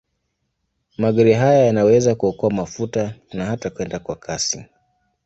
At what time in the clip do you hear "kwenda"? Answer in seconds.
3.57-3.99